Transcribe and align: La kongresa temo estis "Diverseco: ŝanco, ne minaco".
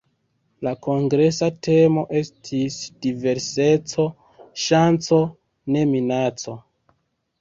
La 0.67 0.71
kongresa 0.85 1.49
temo 1.67 2.05
estis 2.21 2.79
"Diverseco: 3.05 4.07
ŝanco, 4.65 5.21
ne 5.77 5.85
minaco". 5.95 6.57